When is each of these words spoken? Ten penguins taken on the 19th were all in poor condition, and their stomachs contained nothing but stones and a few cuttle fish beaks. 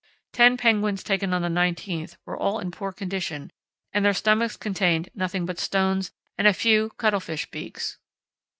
Ten 0.33 0.57
penguins 0.57 1.03
taken 1.03 1.31
on 1.31 1.43
the 1.43 1.47
19th 1.47 2.17
were 2.25 2.35
all 2.35 2.57
in 2.57 2.71
poor 2.71 2.91
condition, 2.91 3.51
and 3.93 4.03
their 4.03 4.15
stomachs 4.15 4.57
contained 4.57 5.09
nothing 5.13 5.45
but 5.45 5.59
stones 5.59 6.11
and 6.39 6.47
a 6.47 6.53
few 6.55 6.89
cuttle 6.97 7.19
fish 7.19 7.45
beaks. 7.51 7.99